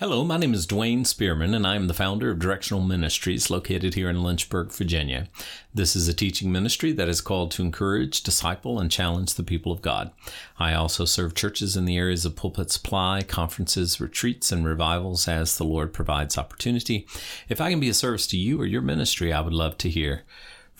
Hello, 0.00 0.24
my 0.24 0.38
name 0.38 0.54
is 0.54 0.66
Dwayne 0.66 1.06
Spearman, 1.06 1.52
and 1.52 1.66
I 1.66 1.76
am 1.76 1.86
the 1.86 1.92
founder 1.92 2.30
of 2.30 2.38
Directional 2.38 2.80
Ministries 2.80 3.50
located 3.50 3.92
here 3.92 4.08
in 4.08 4.22
Lynchburg, 4.22 4.72
Virginia. 4.72 5.28
This 5.74 5.94
is 5.94 6.08
a 6.08 6.14
teaching 6.14 6.50
ministry 6.50 6.92
that 6.92 7.10
is 7.10 7.20
called 7.20 7.50
to 7.50 7.62
encourage, 7.62 8.22
disciple, 8.22 8.80
and 8.80 8.90
challenge 8.90 9.34
the 9.34 9.42
people 9.42 9.72
of 9.72 9.82
God. 9.82 10.10
I 10.58 10.72
also 10.72 11.04
serve 11.04 11.34
churches 11.34 11.76
in 11.76 11.84
the 11.84 11.98
areas 11.98 12.24
of 12.24 12.34
pulpit 12.34 12.70
supply, 12.70 13.20
conferences, 13.20 14.00
retreats, 14.00 14.50
and 14.50 14.64
revivals 14.64 15.28
as 15.28 15.58
the 15.58 15.64
Lord 15.64 15.92
provides 15.92 16.38
opportunity. 16.38 17.06
If 17.50 17.60
I 17.60 17.68
can 17.68 17.78
be 17.78 17.90
a 17.90 17.92
service 17.92 18.26
to 18.28 18.38
you 18.38 18.58
or 18.58 18.64
your 18.64 18.80
ministry, 18.80 19.34
I 19.34 19.42
would 19.42 19.52
love 19.52 19.76
to 19.76 19.90
hear 19.90 20.22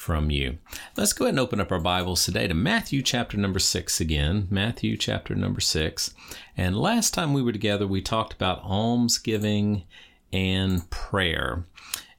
from 0.01 0.31
you. 0.31 0.57
Let's 0.97 1.13
go 1.13 1.27
ahead 1.27 1.35
and 1.35 1.41
open 1.41 1.61
up 1.61 1.71
our 1.71 1.79
Bibles 1.79 2.25
today 2.25 2.49
to 2.49 2.55
Matthew 2.55 3.03
chapter 3.03 3.37
number 3.37 3.59
six 3.59 4.01
again. 4.01 4.49
Matthew 4.49 4.97
chapter 4.97 5.35
number 5.35 5.61
six. 5.61 6.15
And 6.57 6.75
last 6.75 7.13
time 7.13 7.35
we 7.35 7.43
were 7.43 7.53
together, 7.53 7.87
we 7.87 8.01
talked 8.01 8.33
about 8.33 8.63
almsgiving 8.65 9.85
and 10.33 10.89
prayer. 10.89 11.67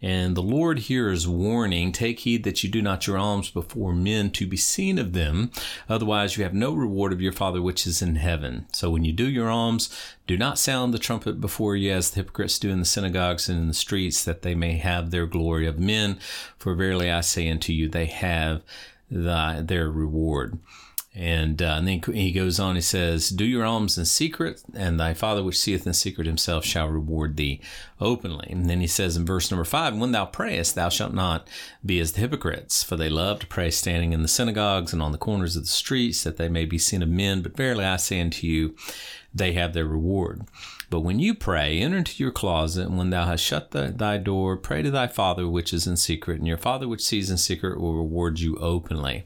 And 0.02 0.36
the 0.36 0.42
Lord 0.42 0.80
here 0.80 1.12
is 1.12 1.28
warning, 1.28 1.92
take 1.92 2.22
heed 2.22 2.44
that 2.44 2.64
you 2.64 2.70
do 2.70 2.82
not 2.82 3.06
your 3.06 3.18
alms 3.18 3.52
before 3.52 3.94
men 3.94 4.32
to 4.32 4.48
be 4.48 4.58
seen 4.58 4.98
of 4.98 5.14
them. 5.14 5.52
Otherwise 5.88 6.38
you 6.38 6.44
have 6.44 6.56
no 6.56 6.74
reward 6.74 7.14
of 7.14 7.22
your 7.22 7.32
Father 7.32 7.62
which 7.62 7.86
is 7.86 8.02
in 8.02 8.16
heaven. 8.16 8.66
So 8.74 8.90
when 8.90 9.06
you 9.06 9.14
do 9.14 9.30
your 9.30 9.50
alms, 9.50 9.96
do 10.26 10.38
not 10.38 10.58
sound 10.58 10.94
the 10.94 11.00
trumpet 11.00 11.40
before 11.40 11.76
you 11.76 11.92
as 11.92 12.10
the 12.10 12.16
hypocrites 12.16 12.58
do 12.58 12.72
in 12.72 12.80
the 12.80 12.86
synagogues 12.86 13.48
and 13.48 13.60
in 13.60 13.68
the 13.68 13.74
streets 13.76 14.24
that 14.24 14.42
they 14.42 14.56
may 14.56 14.78
have 14.78 15.12
their 15.12 15.28
glory 15.28 15.68
of 15.68 15.78
men. 15.78 16.18
For 16.58 16.74
verily 16.74 17.12
I 17.12 17.22
say 17.22 17.48
unto 17.50 17.72
you, 17.72 17.88
they 17.88 18.08
have 18.08 18.64
the, 19.12 19.64
their 19.64 19.92
reward. 19.92 20.58
And, 21.14 21.62
uh, 21.62 21.76
and 21.78 21.88
then 21.88 22.02
he 22.14 22.32
goes 22.32 22.58
on, 22.58 22.76
he 22.76 22.82
says, 22.82 23.30
Do 23.30 23.44
your 23.44 23.66
alms 23.66 23.98
in 23.98 24.06
secret, 24.06 24.64
and 24.74 24.98
thy 24.98 25.14
Father 25.14 25.44
which 25.44 25.60
seeth 25.60 25.86
in 25.86 25.94
secret 25.94 26.26
himself 26.26 26.64
shall 26.64 26.88
reward 26.88 27.36
thee 27.36 27.60
openly. 28.00 28.48
And 28.50 28.70
then 28.70 28.80
he 28.80 28.88
says 28.88 29.18
in 29.18 29.26
verse 29.26 29.52
number 29.52 29.66
five, 29.66 29.98
When 29.98 30.14
thou 30.14 30.26
prayest, 30.26 30.76
thou 30.76 30.88
shalt 30.88 31.14
not 31.14 31.50
be 31.86 32.00
as 32.00 32.14
the 32.14 32.22
hypocrites, 32.22 32.82
for 32.82 32.96
they 32.96 33.10
love 33.10 33.40
to 33.40 33.48
pray 33.48 33.72
standing 33.72 34.14
in 34.14 34.22
the 34.22 34.30
synagogues 34.30 34.94
and 34.94 35.02
on 35.02 35.12
the 35.12 35.18
corners 35.18 35.58
of 35.58 35.64
the 35.64 35.70
streets, 35.70 36.24
that 36.24 36.38
they 36.38 36.48
may 36.48 36.64
be 36.64 36.78
seen 36.78 37.04
of 37.04 37.10
men. 37.10 37.42
But 37.42 37.58
verily 37.58 37.84
I 37.84 37.98
say 37.98 38.22
unto 38.22 38.48
you, 38.48 38.74
they 39.34 39.52
have 39.52 39.74
their 39.74 39.86
reward. 39.86 40.44
But 40.92 41.00
when 41.00 41.20
you 41.20 41.34
pray, 41.34 41.80
enter 41.80 42.00
into 42.00 42.22
your 42.22 42.34
closet, 42.34 42.86
and 42.86 42.98
when 42.98 43.12
thou 43.12 43.26
hast 43.26 43.42
shut 43.42 43.72
the, 43.72 43.94
thy 43.96 44.18
door, 44.18 44.58
pray 44.58 44.82
to 44.82 44.92
thy 44.92 45.08
Father 45.08 45.48
which 45.48 45.72
is 45.72 45.88
in 45.88 45.96
secret, 45.96 46.40
and 46.40 46.46
your 46.46 46.58
Father 46.58 46.86
which 46.86 47.02
sees 47.02 47.30
in 47.30 47.38
secret 47.38 47.80
will 47.80 47.96
reward 47.96 48.42
you 48.42 48.58
openly. 48.58 49.26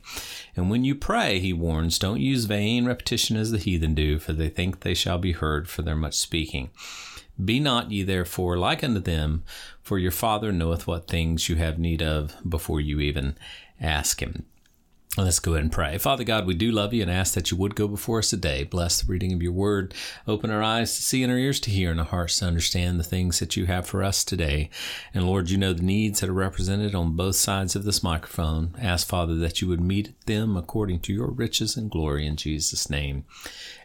And 0.55 0.69
when 0.69 0.83
you 0.83 0.93
pray, 0.93 1.39
he 1.39 1.53
warns, 1.53 1.97
don't 1.97 2.21
use 2.21 2.45
vain 2.45 2.86
repetition 2.86 3.36
as 3.36 3.49
the 3.49 3.58
heathen 3.58 3.95
do, 3.95 4.19
for 4.19 4.31
they 4.31 4.47
think 4.47 4.81
they 4.81 4.93
shall 4.93 5.17
be 5.17 5.31
heard 5.31 5.67
for 5.67 5.81
their 5.81 5.95
much 5.95 6.13
speaking. 6.13 6.69
Be 7.43 7.59
not 7.59 7.89
ye 7.89 8.03
therefore 8.03 8.59
like 8.59 8.83
unto 8.83 8.99
them, 8.99 9.43
for 9.81 9.97
your 9.97 10.11
Father 10.11 10.52
knoweth 10.52 10.86
what 10.86 11.08
things 11.08 11.49
you 11.49 11.55
have 11.55 11.80
need 11.80 12.03
of 12.03 12.36
before 12.47 12.80
you 12.80 12.99
even 12.99 13.36
ask 13.81 14.21
him. 14.21 14.45
Let's 15.17 15.39
go 15.39 15.52
ahead 15.53 15.63
and 15.63 15.71
pray. 15.71 15.97
Father 15.97 16.25
God, 16.25 16.45
we 16.45 16.55
do 16.55 16.71
love 16.71 16.94
you 16.94 17.02
and 17.02 17.09
ask 17.09 17.35
that 17.35 17.49
you 17.49 17.55
would 17.55 17.73
go 17.73 17.88
before 17.88 18.19
us 18.19 18.31
today. 18.31 18.66
Bless 18.66 19.02
the 19.02 19.09
reading 19.09 19.31
of 19.31 19.41
your 19.41 19.53
word. 19.53 19.94
Open 20.27 20.52
our 20.52 20.61
eyes 20.61 20.94
to 20.94 21.02
see 21.02 21.23
and 21.23 21.31
our 21.31 21.38
ears 21.38 21.61
to 21.61 21.71
hear 21.71 21.89
and 21.89 22.02
our 22.02 22.05
hearts 22.05 22.39
to 22.39 22.45
understand 22.45 22.99
the 22.99 23.03
things 23.03 23.39
that 23.39 23.55
you 23.55 23.66
have 23.66 23.88
for 23.88 24.03
us 24.03 24.25
today. 24.25 24.69
And 25.13 25.25
Lord, 25.25 25.49
you 25.49 25.58
know 25.58 25.71
the 25.71 25.83
needs 25.83 26.19
that 26.19 26.30
are 26.30 26.33
represented 26.33 26.93
on 26.93 27.16
both 27.16 27.38
sides 27.38 27.77
of 27.77 27.86
this 27.86 28.03
microphone. 28.03 28.75
Ask, 28.77 29.08
Father, 29.08 29.36
that 29.36 29.61
you 29.61 29.69
would 29.69 29.80
meet 29.80 30.19
them 30.25 30.58
according 30.58 30.99
to 31.02 31.13
your 31.13 31.31
riches 31.31 31.77
and 31.77 31.89
glory 31.89 32.27
in 32.27 32.36
Jesus' 32.36 32.89
name. 32.89 33.23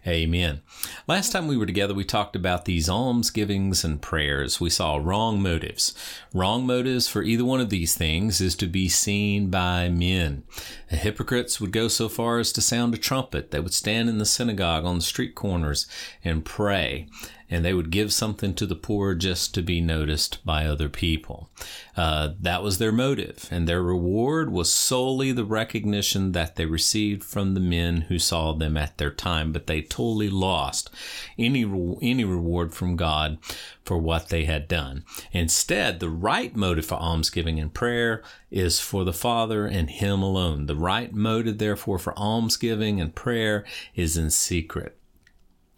Amen. 0.06 0.62
Last 1.06 1.30
time 1.30 1.46
we 1.46 1.58
were 1.58 1.66
together, 1.66 1.92
we 1.92 2.04
talked 2.04 2.34
about 2.34 2.64
these 2.64 2.88
almsgivings 2.88 3.84
and 3.84 4.00
prayers. 4.00 4.58
We 4.58 4.70
saw 4.70 4.96
wrong 4.96 5.42
motives. 5.42 5.94
Wrong 6.32 6.66
motives 6.66 7.06
for 7.06 7.22
either 7.22 7.44
one 7.44 7.60
of 7.60 7.68
these 7.68 7.94
things 7.94 8.40
is 8.40 8.56
to 8.56 8.66
be 8.66 8.88
seen 8.88 9.50
by 9.50 9.90
men. 9.90 10.42
The 10.88 10.96
hypocrites 11.20 11.60
would 11.60 11.70
go 11.70 11.86
so 11.86 12.08
far 12.08 12.38
as 12.38 12.50
to 12.50 12.62
sound 12.62 12.94
a 12.94 12.96
trumpet. 12.96 13.50
They 13.50 13.60
would 13.60 13.74
stand 13.74 14.08
in 14.08 14.16
the 14.16 14.24
synagogue 14.24 14.86
on 14.86 14.96
the 14.96 15.04
street 15.04 15.34
corners 15.34 15.86
and 16.24 16.46
pray 16.46 17.08
and 17.50 17.64
they 17.64 17.74
would 17.74 17.90
give 17.90 18.12
something 18.12 18.54
to 18.54 18.64
the 18.64 18.76
poor 18.76 19.14
just 19.14 19.52
to 19.54 19.62
be 19.62 19.80
noticed 19.80 20.44
by 20.44 20.64
other 20.64 20.88
people. 20.88 21.50
Uh, 21.96 22.30
that 22.40 22.62
was 22.62 22.78
their 22.78 22.92
motive, 22.92 23.48
and 23.50 23.68
their 23.68 23.82
reward 23.82 24.50
was 24.50 24.72
solely 24.72 25.32
the 25.32 25.44
recognition 25.44 26.32
that 26.32 26.54
they 26.54 26.64
received 26.64 27.24
from 27.24 27.54
the 27.54 27.60
men 27.60 28.02
who 28.02 28.18
saw 28.18 28.52
them 28.52 28.76
at 28.76 28.96
their 28.98 29.10
time, 29.10 29.52
but 29.52 29.66
they 29.66 29.82
totally 29.82 30.30
lost 30.30 30.90
any, 31.36 31.62
any 32.00 32.24
reward 32.24 32.72
from 32.72 32.94
God 32.96 33.38
for 33.84 33.98
what 33.98 34.28
they 34.28 34.44
had 34.44 34.68
done. 34.68 35.04
Instead, 35.32 35.98
the 35.98 36.08
right 36.08 36.54
motive 36.54 36.86
for 36.86 36.94
almsgiving 36.94 37.58
and 37.58 37.74
prayer 37.74 38.22
is 38.50 38.78
for 38.78 39.04
the 39.04 39.12
Father 39.12 39.66
and 39.66 39.90
Him 39.90 40.22
alone. 40.22 40.66
The 40.66 40.76
right 40.76 41.12
motive, 41.12 41.58
therefore, 41.58 41.98
for 41.98 42.16
almsgiving 42.16 43.00
and 43.00 43.14
prayer 43.14 43.64
is 43.96 44.16
in 44.16 44.30
secret. 44.30 44.99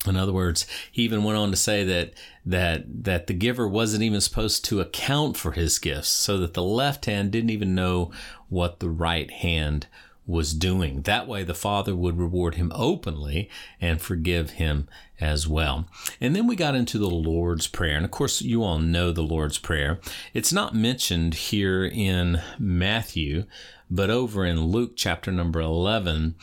In 0.06 0.16
other 0.16 0.32
words, 0.32 0.66
he 0.90 1.02
even 1.02 1.22
went 1.22 1.38
on 1.38 1.50
to 1.50 1.56
say 1.56 1.84
that 1.84 2.14
that 2.44 3.04
that 3.04 3.28
the 3.28 3.34
giver 3.34 3.68
wasn't 3.68 4.02
even 4.02 4.20
supposed 4.20 4.64
to 4.64 4.80
account 4.80 5.36
for 5.36 5.52
his 5.52 5.78
gifts, 5.78 6.08
so 6.08 6.38
that 6.38 6.54
the 6.54 6.62
left 6.62 7.04
hand 7.06 7.30
didn't 7.30 7.50
even 7.50 7.74
know 7.74 8.10
what 8.48 8.80
the 8.80 8.90
right 8.90 9.30
hand 9.30 9.86
was 10.26 10.54
doing. 10.54 11.02
That 11.02 11.26
way 11.26 11.42
the 11.42 11.54
Father 11.54 11.96
would 11.96 12.18
reward 12.18 12.54
him 12.54 12.72
openly 12.74 13.50
and 13.80 14.00
forgive 14.00 14.50
him 14.50 14.88
as 15.20 15.48
well. 15.48 15.86
And 16.20 16.34
then 16.34 16.46
we 16.46 16.56
got 16.56 16.74
into 16.74 16.98
the 16.98 17.10
Lord's 17.10 17.66
Prayer. 17.66 17.96
And 17.96 18.04
of 18.04 18.10
course, 18.10 18.40
you 18.40 18.62
all 18.62 18.78
know 18.78 19.12
the 19.12 19.22
Lord's 19.22 19.58
Prayer. 19.58 20.00
It's 20.32 20.52
not 20.52 20.74
mentioned 20.74 21.34
here 21.34 21.84
in 21.84 22.40
Matthew, 22.58 23.44
but 23.90 24.10
over 24.10 24.44
in 24.44 24.66
Luke 24.66 24.92
chapter 24.96 25.32
number 25.32 25.60
11, 25.60 26.36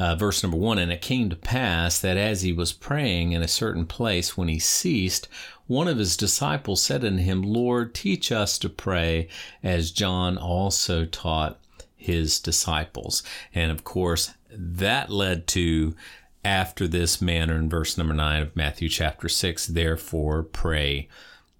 uh, 0.00 0.16
verse 0.16 0.42
number 0.42 0.56
one, 0.56 0.78
and 0.78 0.90
it 0.90 1.02
came 1.02 1.28
to 1.28 1.36
pass 1.36 2.00
that 2.00 2.16
as 2.16 2.40
he 2.40 2.54
was 2.54 2.72
praying 2.72 3.32
in 3.32 3.42
a 3.42 3.48
certain 3.48 3.84
place, 3.84 4.34
when 4.34 4.48
he 4.48 4.58
ceased, 4.58 5.28
one 5.66 5.88
of 5.88 5.98
his 5.98 6.16
disciples 6.16 6.82
said 6.82 7.04
unto 7.04 7.22
him, 7.22 7.42
Lord, 7.42 7.94
teach 7.94 8.32
us 8.32 8.58
to 8.60 8.70
pray 8.70 9.28
as 9.62 9.90
John 9.90 10.38
also 10.38 11.04
taught 11.04 11.60
his 11.94 12.40
disciples. 12.40 13.22
And 13.54 13.70
of 13.70 13.84
course, 13.84 14.32
that 14.50 15.10
led 15.10 15.46
to 15.48 15.94
after 16.42 16.88
this 16.88 17.20
manner 17.20 17.56
in 17.56 17.68
verse 17.68 17.98
number 17.98 18.14
nine 18.14 18.40
of 18.40 18.56
Matthew 18.56 18.88
chapter 18.88 19.28
six, 19.28 19.66
therefore 19.66 20.42
pray 20.42 21.08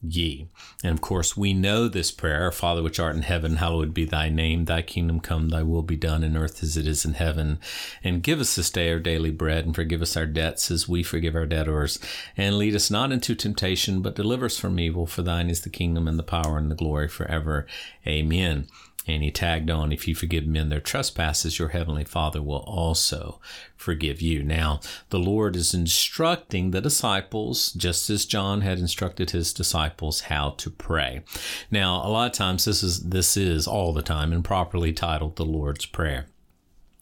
ye. 0.02 0.48
And 0.82 0.92
of 0.92 1.00
course, 1.00 1.36
we 1.36 1.52
know 1.52 1.88
this 1.88 2.10
prayer 2.10 2.50
Father 2.50 2.82
which 2.82 2.98
art 2.98 3.16
in 3.16 3.22
heaven, 3.22 3.56
hallowed 3.56 3.92
be 3.92 4.04
thy 4.04 4.28
name. 4.28 4.64
Thy 4.64 4.82
kingdom 4.82 5.20
come, 5.20 5.48
thy 5.48 5.62
will 5.62 5.82
be 5.82 5.96
done 5.96 6.24
in 6.24 6.36
earth 6.36 6.62
as 6.62 6.76
it 6.76 6.86
is 6.86 7.04
in 7.04 7.14
heaven. 7.14 7.58
And 8.02 8.22
give 8.22 8.40
us 8.40 8.54
this 8.56 8.70
day 8.70 8.92
our 8.92 8.98
daily 8.98 9.30
bread, 9.30 9.66
and 9.66 9.74
forgive 9.74 10.02
us 10.02 10.16
our 10.16 10.26
debts 10.26 10.70
as 10.70 10.88
we 10.88 11.02
forgive 11.02 11.34
our 11.34 11.46
debtors. 11.46 11.98
And 12.36 12.56
lead 12.56 12.74
us 12.74 12.90
not 12.90 13.12
into 13.12 13.34
temptation, 13.34 14.02
but 14.02 14.14
deliver 14.14 14.46
us 14.46 14.58
from 14.58 14.80
evil. 14.80 15.06
For 15.06 15.22
thine 15.22 15.50
is 15.50 15.62
the 15.62 15.70
kingdom 15.70 16.08
and 16.08 16.18
the 16.18 16.22
power 16.22 16.58
and 16.58 16.70
the 16.70 16.76
glory 16.76 17.08
forever. 17.08 17.66
Amen. 18.06 18.66
And 19.06 19.22
he 19.22 19.30
tagged 19.30 19.70
on, 19.70 19.92
if 19.92 20.06
you 20.06 20.14
forgive 20.14 20.46
men 20.46 20.68
their 20.68 20.80
trespasses, 20.80 21.58
your 21.58 21.68
heavenly 21.68 22.04
Father 22.04 22.42
will 22.42 22.64
also 22.66 23.40
forgive 23.74 24.20
you. 24.20 24.42
Now, 24.42 24.80
the 25.08 25.18
Lord 25.18 25.56
is 25.56 25.72
instructing 25.72 26.70
the 26.70 26.82
disciples, 26.82 27.72
just 27.72 28.10
as 28.10 28.26
John 28.26 28.60
had 28.60 28.78
instructed 28.78 29.30
his 29.30 29.54
disciples, 29.54 30.22
how 30.22 30.50
to 30.58 30.70
pray. 30.70 31.22
Now, 31.70 32.06
a 32.06 32.10
lot 32.10 32.26
of 32.26 32.32
times 32.32 32.66
this 32.66 32.82
is, 32.82 33.00
this 33.00 33.38
is 33.38 33.66
all 33.66 33.94
the 33.94 34.02
time 34.02 34.34
improperly 34.34 34.92
titled 34.92 35.36
the 35.36 35.46
Lord's 35.46 35.86
Prayer. 35.86 36.26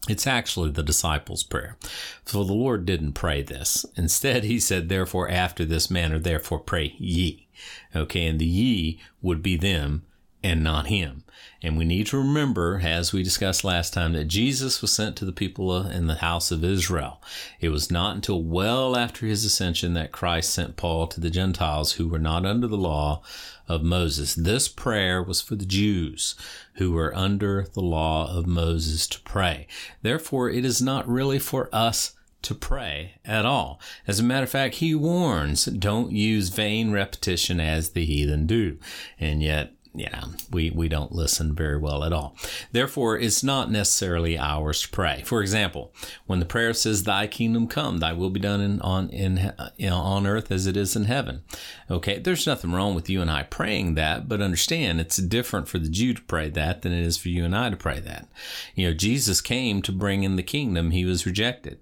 It's 0.08 0.26
actually 0.26 0.70
the 0.70 0.84
disciples' 0.84 1.42
prayer. 1.42 1.76
For 2.24 2.44
the 2.44 2.54
Lord 2.54 2.86
didn't 2.86 3.12
pray 3.12 3.42
this. 3.42 3.84
Instead, 3.96 4.44
he 4.44 4.60
said, 4.60 4.88
therefore, 4.88 5.28
after 5.28 5.64
this 5.64 5.90
manner, 5.90 6.18
therefore 6.18 6.60
pray 6.60 6.94
ye. 6.96 7.48
Okay. 7.94 8.26
And 8.26 8.38
the 8.38 8.46
ye 8.46 9.00
would 9.20 9.42
be 9.42 9.56
them 9.56 10.04
and 10.42 10.62
not 10.62 10.86
him. 10.86 11.24
And 11.60 11.76
we 11.76 11.84
need 11.84 12.06
to 12.08 12.18
remember, 12.18 12.80
as 12.84 13.12
we 13.12 13.24
discussed 13.24 13.64
last 13.64 13.92
time, 13.92 14.12
that 14.12 14.28
Jesus 14.28 14.80
was 14.80 14.92
sent 14.92 15.16
to 15.16 15.24
the 15.24 15.32
people 15.32 15.84
in 15.84 16.06
the 16.06 16.16
house 16.16 16.52
of 16.52 16.62
Israel. 16.62 17.20
It 17.60 17.70
was 17.70 17.90
not 17.90 18.14
until 18.14 18.42
well 18.42 18.96
after 18.96 19.26
his 19.26 19.44
ascension 19.44 19.94
that 19.94 20.12
Christ 20.12 20.54
sent 20.54 20.76
Paul 20.76 21.08
to 21.08 21.20
the 21.20 21.30
Gentiles 21.30 21.92
who 21.92 22.06
were 22.06 22.20
not 22.20 22.46
under 22.46 22.68
the 22.68 22.76
law 22.76 23.22
of 23.66 23.82
Moses. 23.82 24.34
This 24.34 24.68
prayer 24.68 25.20
was 25.20 25.40
for 25.42 25.56
the 25.56 25.66
Jews 25.66 26.36
who 26.74 26.92
were 26.92 27.14
under 27.14 27.66
the 27.74 27.82
law 27.82 28.32
of 28.32 28.46
Moses 28.46 29.08
to 29.08 29.20
pray. 29.22 29.66
Therefore, 30.02 30.48
it 30.48 30.64
is 30.64 30.80
not 30.80 31.08
really 31.08 31.40
for 31.40 31.68
us 31.72 32.14
to 32.40 32.54
pray 32.54 33.14
at 33.24 33.44
all. 33.44 33.80
As 34.06 34.20
a 34.20 34.22
matter 34.22 34.44
of 34.44 34.50
fact, 34.50 34.76
he 34.76 34.94
warns, 34.94 35.64
don't 35.64 36.12
use 36.12 36.50
vain 36.50 36.92
repetition 36.92 37.58
as 37.60 37.90
the 37.90 38.04
heathen 38.04 38.46
do. 38.46 38.78
And 39.18 39.42
yet, 39.42 39.74
yeah, 39.98 40.24
we, 40.50 40.70
we 40.70 40.88
don't 40.88 41.12
listen 41.12 41.54
very 41.54 41.76
well 41.76 42.04
at 42.04 42.12
all. 42.12 42.36
Therefore, 42.72 43.18
it's 43.18 43.42
not 43.42 43.70
necessarily 43.70 44.38
ours 44.38 44.82
to 44.82 44.88
pray. 44.88 45.22
For 45.24 45.40
example, 45.40 45.92
when 46.26 46.38
the 46.38 46.46
prayer 46.46 46.72
says, 46.72 47.02
Thy 47.02 47.26
kingdom 47.26 47.66
come, 47.66 47.98
Thy 47.98 48.12
will 48.12 48.30
be 48.30 48.40
done 48.40 48.60
in, 48.60 48.80
on 48.80 49.10
in 49.10 49.52
you 49.76 49.90
know, 49.90 49.98
on 49.98 50.26
earth 50.26 50.50
as 50.50 50.66
it 50.66 50.76
is 50.76 50.94
in 50.94 51.04
heaven. 51.04 51.42
Okay, 51.90 52.18
there's 52.18 52.46
nothing 52.46 52.72
wrong 52.72 52.94
with 52.94 53.10
you 53.10 53.20
and 53.20 53.30
I 53.30 53.42
praying 53.42 53.94
that, 53.94 54.28
but 54.28 54.40
understand 54.40 55.00
it's 55.00 55.16
different 55.16 55.68
for 55.68 55.78
the 55.78 55.88
Jew 55.88 56.14
to 56.14 56.22
pray 56.22 56.48
that 56.50 56.82
than 56.82 56.92
it 56.92 57.04
is 57.04 57.16
for 57.16 57.28
you 57.28 57.44
and 57.44 57.56
I 57.56 57.70
to 57.70 57.76
pray 57.76 58.00
that. 58.00 58.28
You 58.74 58.88
know, 58.88 58.94
Jesus 58.94 59.40
came 59.40 59.82
to 59.82 59.92
bring 59.92 60.22
in 60.22 60.36
the 60.36 60.42
kingdom; 60.42 60.92
He 60.92 61.04
was 61.04 61.26
rejected. 61.26 61.80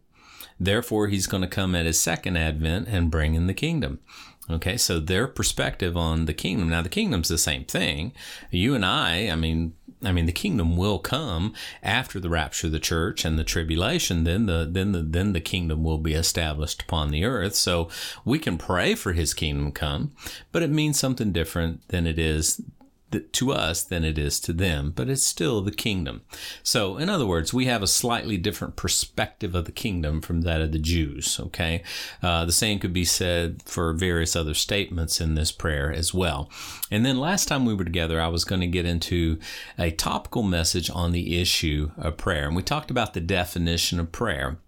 Therefore, 0.58 1.08
He's 1.08 1.26
going 1.26 1.42
to 1.42 1.48
come 1.48 1.74
at 1.74 1.86
His 1.86 2.00
second 2.00 2.36
advent 2.36 2.88
and 2.88 3.10
bring 3.10 3.34
in 3.34 3.46
the 3.46 3.54
kingdom. 3.54 4.00
Okay, 4.48 4.76
so 4.76 5.00
their 5.00 5.26
perspective 5.26 5.96
on 5.96 6.26
the 6.26 6.34
kingdom. 6.34 6.68
Now, 6.68 6.82
the 6.82 6.88
kingdom's 6.88 7.28
the 7.28 7.38
same 7.38 7.64
thing. 7.64 8.12
You 8.50 8.74
and 8.74 8.84
I, 8.84 9.28
I 9.28 9.34
mean, 9.34 9.74
I 10.04 10.12
mean, 10.12 10.26
the 10.26 10.32
kingdom 10.32 10.76
will 10.76 10.98
come 10.98 11.52
after 11.82 12.20
the 12.20 12.28
rapture 12.28 12.68
of 12.68 12.72
the 12.72 12.78
church 12.78 13.24
and 13.24 13.38
the 13.38 13.44
tribulation. 13.44 14.24
Then 14.24 14.46
the 14.46 14.68
then 14.70 14.92
the 14.92 15.02
then 15.02 15.32
the 15.32 15.40
kingdom 15.40 15.82
will 15.82 15.98
be 15.98 16.12
established 16.12 16.82
upon 16.82 17.10
the 17.10 17.24
earth. 17.24 17.54
So 17.54 17.88
we 18.24 18.38
can 18.38 18.58
pray 18.58 18.94
for 18.94 19.14
His 19.14 19.34
kingdom 19.34 19.72
come, 19.72 20.12
but 20.52 20.62
it 20.62 20.70
means 20.70 20.98
something 20.98 21.32
different 21.32 21.88
than 21.88 22.06
it 22.06 22.18
is 22.18 22.62
to 23.10 23.52
us 23.52 23.82
than 23.82 24.04
it 24.04 24.18
is 24.18 24.40
to 24.40 24.52
them, 24.52 24.92
but 24.94 25.08
it's 25.08 25.24
still 25.24 25.62
the 25.62 25.70
kingdom. 25.70 26.22
So, 26.62 26.96
in 26.96 27.08
other 27.08 27.26
words, 27.26 27.54
we 27.54 27.66
have 27.66 27.82
a 27.82 27.86
slightly 27.86 28.36
different 28.36 28.76
perspective 28.76 29.54
of 29.54 29.64
the 29.64 29.72
kingdom 29.72 30.20
from 30.20 30.42
that 30.42 30.60
of 30.60 30.72
the 30.72 30.78
Jews. 30.78 31.38
Okay. 31.40 31.82
Uh, 32.22 32.44
the 32.44 32.52
same 32.52 32.78
could 32.78 32.92
be 32.92 33.04
said 33.04 33.62
for 33.64 33.92
various 33.92 34.34
other 34.34 34.54
statements 34.54 35.20
in 35.20 35.34
this 35.34 35.52
prayer 35.52 35.92
as 35.92 36.12
well. 36.12 36.50
And 36.90 37.04
then 37.04 37.18
last 37.18 37.46
time 37.46 37.64
we 37.64 37.74
were 37.74 37.84
together, 37.84 38.20
I 38.20 38.28
was 38.28 38.44
going 38.44 38.60
to 38.60 38.66
get 38.66 38.86
into 38.86 39.38
a 39.78 39.90
topical 39.90 40.42
message 40.42 40.90
on 40.90 41.12
the 41.12 41.40
issue 41.40 41.90
of 41.96 42.16
prayer. 42.16 42.46
And 42.46 42.56
we 42.56 42.62
talked 42.62 42.90
about 42.90 43.14
the 43.14 43.20
definition 43.20 44.00
of 44.00 44.12
prayer. 44.12 44.58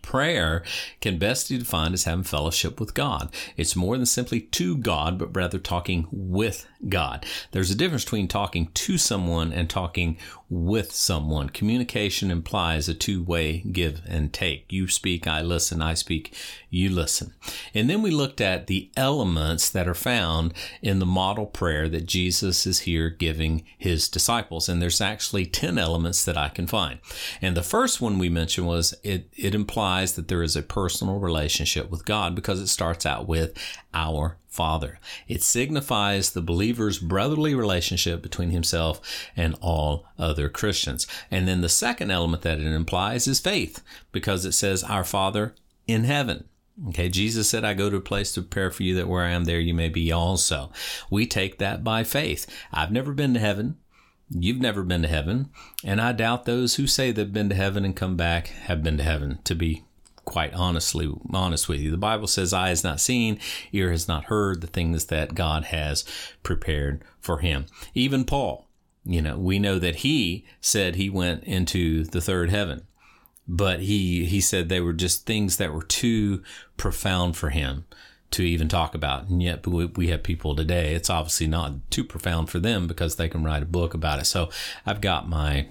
Prayer 0.00 0.62
can 1.00 1.18
best 1.18 1.48
be 1.48 1.58
defined 1.58 1.94
as 1.94 2.04
having 2.04 2.24
fellowship 2.24 2.80
with 2.80 2.94
God. 2.94 3.32
It's 3.56 3.76
more 3.76 3.96
than 3.96 4.06
simply 4.06 4.40
to 4.40 4.76
God, 4.76 5.18
but 5.18 5.34
rather 5.36 5.58
talking 5.58 6.06
with 6.10 6.66
God. 6.88 7.24
There's 7.52 7.70
a 7.70 7.76
difference 7.76 8.04
between 8.04 8.28
talking 8.28 8.68
to 8.72 8.98
someone 8.98 9.52
and 9.52 9.68
talking 9.68 10.16
with 10.48 10.92
someone. 10.92 11.48
Communication 11.48 12.30
implies 12.30 12.88
a 12.88 12.94
two 12.94 13.22
way 13.22 13.60
give 13.60 14.02
and 14.06 14.32
take. 14.32 14.70
You 14.70 14.88
speak, 14.88 15.26
I 15.26 15.40
listen, 15.40 15.80
I 15.80 15.94
speak, 15.94 16.34
you 16.68 16.90
listen. 16.90 17.32
And 17.72 17.88
then 17.88 18.02
we 18.02 18.10
looked 18.10 18.40
at 18.40 18.66
the 18.66 18.90
elements 18.96 19.70
that 19.70 19.88
are 19.88 19.94
found 19.94 20.52
in 20.82 20.98
the 20.98 21.06
model 21.06 21.46
prayer 21.46 21.88
that 21.88 22.06
Jesus 22.06 22.66
is 22.66 22.80
here 22.80 23.08
giving 23.08 23.64
his 23.78 24.08
disciples. 24.08 24.68
And 24.68 24.82
there's 24.82 25.00
actually 25.00 25.46
10 25.46 25.78
elements 25.78 26.24
that 26.24 26.36
I 26.36 26.48
can 26.48 26.66
find. 26.66 26.98
And 27.40 27.56
the 27.56 27.62
first 27.62 28.00
one 28.00 28.18
we 28.18 28.28
mentioned 28.28 28.66
was 28.66 28.94
it, 29.02 29.28
it 29.36 29.54
implies 29.54 29.81
that 29.82 30.28
there 30.28 30.42
is 30.42 30.56
a 30.56 30.62
personal 30.62 31.18
relationship 31.18 31.90
with 31.90 32.04
God 32.04 32.34
because 32.34 32.60
it 32.60 32.68
starts 32.68 33.04
out 33.04 33.26
with 33.26 33.56
our 33.92 34.36
Father. 34.48 34.98
It 35.28 35.42
signifies 35.42 36.30
the 36.30 36.42
believer's 36.42 36.98
brotherly 36.98 37.54
relationship 37.54 38.22
between 38.22 38.50
himself 38.50 39.00
and 39.34 39.56
all 39.60 40.06
other 40.18 40.48
Christians. 40.48 41.06
And 41.30 41.48
then 41.48 41.62
the 41.62 41.68
second 41.68 42.10
element 42.10 42.42
that 42.42 42.60
it 42.60 42.66
implies 42.66 43.26
is 43.26 43.40
faith, 43.40 43.82
because 44.12 44.44
it 44.44 44.52
says, 44.52 44.84
Our 44.84 45.04
Father 45.04 45.54
in 45.86 46.04
heaven. 46.04 46.44
Okay, 46.88 47.08
Jesus 47.08 47.48
said, 47.48 47.64
I 47.64 47.74
go 47.74 47.90
to 47.90 47.96
a 47.96 48.00
place 48.00 48.32
to 48.32 48.42
prepare 48.42 48.70
for 48.70 48.82
you 48.82 48.94
that 48.96 49.08
where 49.08 49.24
I 49.24 49.30
am 49.30 49.44
there 49.44 49.60
you 49.60 49.74
may 49.74 49.88
be 49.88 50.10
also. 50.10 50.70
We 51.10 51.26
take 51.26 51.58
that 51.58 51.84
by 51.84 52.04
faith. 52.04 52.46
I've 52.72 52.92
never 52.92 53.12
been 53.12 53.34
to 53.34 53.40
heaven. 53.40 53.76
You've 54.34 54.60
never 54.60 54.82
been 54.82 55.02
to 55.02 55.08
heaven. 55.08 55.50
And 55.84 56.00
I 56.00 56.12
doubt 56.12 56.44
those 56.44 56.76
who 56.76 56.86
say 56.86 57.12
they've 57.12 57.32
been 57.32 57.48
to 57.50 57.54
heaven 57.54 57.84
and 57.84 57.94
come 57.94 58.16
back 58.16 58.48
have 58.48 58.82
been 58.82 58.96
to 58.96 59.02
heaven, 59.02 59.38
to 59.44 59.54
be 59.54 59.84
quite 60.24 60.54
honestly 60.54 61.12
honest 61.32 61.68
with 61.68 61.80
you. 61.80 61.90
The 61.90 61.96
Bible 61.96 62.26
says 62.26 62.52
eye 62.52 62.68
has 62.68 62.84
not 62.84 63.00
seen, 63.00 63.38
ear 63.72 63.90
has 63.90 64.08
not 64.08 64.24
heard 64.24 64.60
the 64.60 64.66
things 64.66 65.06
that 65.06 65.34
God 65.34 65.64
has 65.64 66.04
prepared 66.42 67.02
for 67.20 67.38
him. 67.38 67.66
Even 67.94 68.24
Paul, 68.24 68.68
you 69.04 69.20
know, 69.20 69.36
we 69.36 69.58
know 69.58 69.78
that 69.78 69.96
he 69.96 70.46
said 70.60 70.94
he 70.94 71.10
went 71.10 71.44
into 71.44 72.04
the 72.04 72.20
third 72.20 72.50
heaven. 72.50 72.86
But 73.48 73.80
he 73.80 74.24
he 74.24 74.40
said 74.40 74.68
they 74.68 74.80
were 74.80 74.92
just 74.92 75.26
things 75.26 75.56
that 75.56 75.74
were 75.74 75.82
too 75.82 76.44
profound 76.76 77.36
for 77.36 77.50
him 77.50 77.86
to 78.32 78.42
even 78.42 78.68
talk 78.68 78.94
about. 78.94 79.28
And 79.28 79.42
yet 79.42 79.66
we 79.66 80.08
have 80.08 80.22
people 80.22 80.54
today, 80.56 80.94
it's 80.94 81.10
obviously 81.10 81.46
not 81.46 81.90
too 81.90 82.04
profound 82.04 82.50
for 82.50 82.58
them 82.58 82.86
because 82.86 83.16
they 83.16 83.28
can 83.28 83.44
write 83.44 83.62
a 83.62 83.66
book 83.66 83.94
about 83.94 84.20
it. 84.20 84.26
So 84.26 84.50
I've 84.84 85.00
got 85.00 85.28
my 85.28 85.66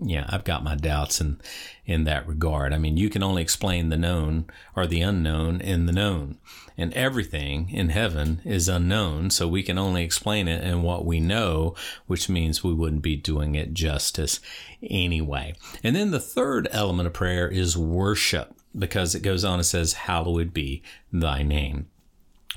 yeah, 0.00 0.26
I've 0.28 0.44
got 0.44 0.64
my 0.64 0.74
doubts 0.74 1.20
in 1.20 1.38
in 1.84 2.04
that 2.04 2.26
regard. 2.26 2.72
I 2.72 2.78
mean, 2.78 2.96
you 2.96 3.10
can 3.10 3.22
only 3.22 3.42
explain 3.42 3.88
the 3.88 3.96
known 3.96 4.46
or 4.76 4.86
the 4.86 5.02
unknown 5.02 5.60
in 5.60 5.86
the 5.86 5.92
known, 5.92 6.38
and 6.78 6.92
everything 6.94 7.68
in 7.70 7.90
heaven 7.90 8.40
is 8.44 8.68
unknown, 8.68 9.30
so 9.30 9.48
we 9.48 9.62
can 9.62 9.78
only 9.78 10.04
explain 10.04 10.48
it 10.48 10.64
in 10.64 10.82
what 10.82 11.04
we 11.04 11.20
know, 11.20 11.74
which 12.06 12.28
means 12.28 12.64
we 12.64 12.72
wouldn't 12.72 13.02
be 13.02 13.16
doing 13.16 13.54
it 13.54 13.74
justice 13.74 14.40
anyway. 14.82 15.54
And 15.82 15.94
then 15.96 16.10
the 16.10 16.20
third 16.20 16.68
element 16.70 17.08
of 17.08 17.12
prayer 17.12 17.48
is 17.48 17.76
worship, 17.76 18.54
because 18.78 19.14
it 19.14 19.22
goes 19.22 19.44
on 19.44 19.54
and 19.54 19.66
says, 19.66 19.92
"Hallowed 19.92 20.54
be 20.54 20.82
thy 21.12 21.42
name." 21.42 21.88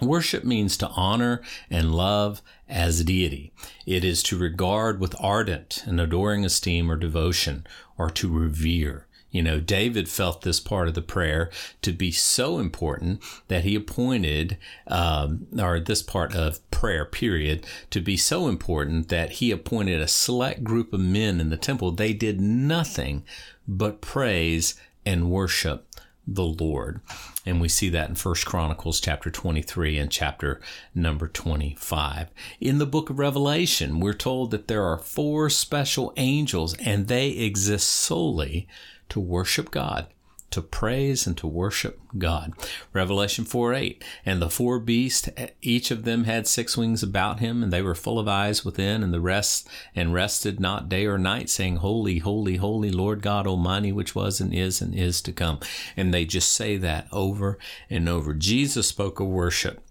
Worship 0.01 0.43
means 0.43 0.77
to 0.77 0.89
honor 0.89 1.41
and 1.69 1.95
love 1.95 2.41
as 2.67 3.03
deity. 3.03 3.53
It 3.85 4.03
is 4.03 4.21
to 4.23 4.37
regard 4.37 4.99
with 4.99 5.15
ardent 5.19 5.83
and 5.85 6.01
adoring 6.01 6.43
esteem 6.43 6.91
or 6.91 6.97
devotion, 6.97 7.65
or 7.97 8.09
to 8.11 8.29
revere. 8.29 9.07
You 9.31 9.41
know, 9.41 9.59
David 9.59 10.07
felt 10.07 10.43
this 10.43 10.61
part 10.61 10.87
of 10.87 10.93
the 10.93 11.01
prayer 11.01 11.49
to 11.81 11.91
be 11.91 12.11
so 12.11 12.57
important 12.57 13.21
that 13.49 13.65
he 13.65 13.75
appointed, 13.75 14.57
um, 14.87 15.47
or 15.59 15.79
this 15.79 16.01
part 16.01 16.33
of 16.33 16.69
prayer, 16.71 17.03
period, 17.03 17.65
to 17.89 17.99
be 17.99 18.15
so 18.15 18.47
important 18.47 19.09
that 19.09 19.31
he 19.31 19.51
appointed 19.51 19.99
a 19.99 20.07
select 20.07 20.63
group 20.63 20.93
of 20.93 21.01
men 21.01 21.41
in 21.41 21.49
the 21.49 21.57
temple. 21.57 21.91
They 21.91 22.13
did 22.13 22.39
nothing 22.39 23.25
but 23.67 23.99
praise 23.99 24.75
and 25.05 25.29
worship 25.29 25.85
the 26.27 26.45
Lord. 26.45 27.01
And 27.45 27.61
we 27.61 27.69
see 27.69 27.89
that 27.89 28.09
in 28.09 28.15
First 28.15 28.45
Chronicles 28.45 28.99
chapter 28.99 29.29
23 29.29 29.97
and 29.97 30.11
chapter 30.11 30.59
number 30.93 31.27
25. 31.27 32.29
In 32.59 32.77
the 32.77 32.85
book 32.85 33.09
of 33.09 33.19
Revelation, 33.19 33.99
we're 33.99 34.13
told 34.13 34.51
that 34.51 34.67
there 34.67 34.83
are 34.83 34.97
four 34.97 35.49
special 35.49 36.13
angels 36.17 36.75
and 36.77 37.07
they 37.07 37.29
exist 37.29 37.87
solely 37.87 38.67
to 39.09 39.19
worship 39.19 39.71
God 39.71 40.07
to 40.55 40.61
praise 40.61 41.27
and 41.27 41.35
to 41.35 41.47
worship 41.47 41.99
God. 42.17 42.53
Revelation 42.93 43.43
4 43.43 43.73
8. 43.73 44.03
And 44.25 44.41
the 44.41 44.49
four 44.49 44.79
beasts, 44.79 45.27
each 45.61 45.91
of 45.91 46.05
them 46.05 46.23
had 46.23 46.47
six 46.47 46.77
wings 46.77 47.03
about 47.03 47.41
him, 47.41 47.61
and 47.61 47.73
they 47.73 47.81
were 47.81 47.93
full 47.93 48.17
of 48.17 48.29
eyes 48.29 48.63
within, 48.63 49.03
and 49.03 49.13
the 49.13 49.19
rest, 49.19 49.67
and 49.93 50.13
rested 50.13 50.61
not 50.61 50.87
day 50.87 51.05
or 51.05 51.17
night, 51.17 51.49
saying, 51.49 51.77
Holy, 51.77 52.19
holy, 52.19 52.55
holy, 52.55 52.89
Lord 52.89 53.21
God 53.21 53.45
Almighty, 53.45 53.91
which 53.91 54.15
was 54.15 54.39
and 54.39 54.53
is 54.53 54.81
and 54.81 54.95
is 54.95 55.21
to 55.23 55.33
come. 55.33 55.59
And 55.97 56.13
they 56.13 56.23
just 56.23 56.53
say 56.53 56.77
that 56.77 57.07
over 57.11 57.59
and 57.89 58.07
over. 58.07 58.33
Jesus 58.33 58.87
spoke 58.87 59.19
of 59.19 59.27
worship 59.27 59.84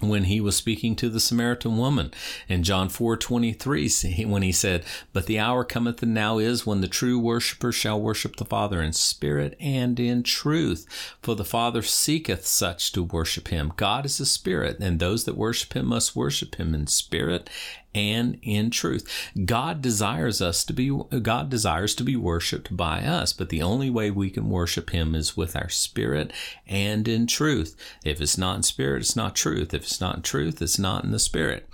when 0.00 0.24
he 0.24 0.40
was 0.40 0.56
speaking 0.56 0.96
to 0.96 1.08
the 1.08 1.20
Samaritan 1.20 1.76
woman 1.76 2.12
in 2.48 2.62
John 2.62 2.88
4 2.88 3.16
23, 3.16 3.90
when 4.24 4.42
he 4.42 4.52
said, 4.52 4.84
But 5.12 5.26
the 5.26 5.38
hour 5.38 5.64
cometh 5.64 6.02
and 6.02 6.14
now 6.14 6.38
is 6.38 6.66
when 6.66 6.80
the 6.80 6.88
true 6.88 7.18
worshiper 7.18 7.72
shall 7.72 8.00
worship 8.00 8.36
the 8.36 8.44
Father 8.44 8.82
in 8.82 8.92
spirit 8.92 9.56
and 9.60 9.98
in 10.00 10.22
truth. 10.22 10.86
For 11.22 11.34
the 11.34 11.44
Father 11.44 11.82
seeketh 11.82 12.46
such 12.46 12.92
to 12.92 13.02
worship 13.02 13.48
him. 13.48 13.72
God 13.76 14.06
is 14.06 14.20
a 14.20 14.26
spirit, 14.26 14.78
and 14.80 14.98
those 14.98 15.24
that 15.24 15.36
worship 15.36 15.74
him 15.74 15.86
must 15.86 16.16
worship 16.16 16.56
him 16.56 16.74
in 16.74 16.86
spirit 16.86 17.50
and 17.94 18.38
in 18.42 18.70
truth. 18.70 19.30
God 19.44 19.80
desires 19.80 20.40
us 20.40 20.64
to 20.64 20.72
be 20.72 20.90
God 21.22 21.50
desires 21.50 21.94
to 21.96 22.04
be 22.04 22.16
worshiped 22.16 22.76
by 22.76 23.02
us, 23.02 23.32
but 23.32 23.48
the 23.48 23.62
only 23.62 23.90
way 23.90 24.10
we 24.10 24.30
can 24.30 24.48
worship 24.48 24.90
him 24.90 25.14
is 25.14 25.36
with 25.36 25.56
our 25.56 25.68
spirit 25.68 26.32
and 26.66 27.08
in 27.08 27.26
truth. 27.26 27.76
If 28.04 28.20
it's 28.20 28.38
not 28.38 28.56
in 28.56 28.62
spirit, 28.62 29.00
it's 29.00 29.16
not 29.16 29.34
truth. 29.34 29.74
If 29.74 29.82
it's 29.82 30.00
not 30.00 30.16
in 30.16 30.22
truth, 30.22 30.62
it's 30.62 30.78
not 30.78 31.04
in 31.04 31.10
the 31.10 31.18
spirit. 31.18 31.68